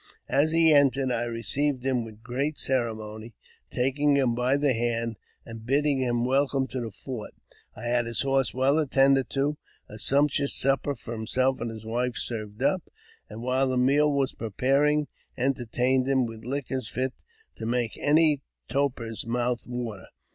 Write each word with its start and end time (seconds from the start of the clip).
As 0.29 0.51
he 0.51 0.73
entered, 0.73 1.11
I 1.11 1.25
received 1.25 1.85
him 1.85 2.03
with 2.03 2.23
great 2.23 2.57
ceremony, 2.57 3.35
taking 3.69 4.15
him 4.15 4.33
by 4.33 4.57
the 4.57 4.73
hand, 4.73 5.17
and 5.45 5.63
bidding 5.63 5.99
him 6.01 6.25
welcome 6.25 6.65
to 6.69 6.81
the 6.81 6.89
fort. 6.89 7.35
I 7.75 7.83
had 7.83 8.07
his 8.07 8.23
horses 8.23 8.55
well 8.55 8.79
attended 8.79 9.29
to, 9.33 9.57
a 9.87 9.99
sumptuous 9.99 10.55
supper 10.55 10.95
for 10.95 11.13
himself 11.13 11.61
and 11.61 11.71
wife 11.83 12.15
served 12.17 12.63
up, 12.63 12.81
and, 13.29 13.43
while 13.43 13.67
the 13.67 13.77
meal 13.77 14.11
was 14.11 14.33
preparing, 14.33 15.05
entertains 15.37 16.09
him 16.09 16.25
with 16.25 16.43
liquors 16.45 16.89
fit 16.89 17.13
to 17.57 17.67
make 17.67 17.95
any 17.99 18.41
toper's 18.69 19.27
mouth 19.27 19.61
water. 19.67 20.07